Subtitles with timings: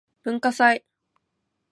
[0.23, 0.83] 文化祭